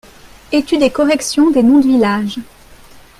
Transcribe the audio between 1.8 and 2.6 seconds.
villages.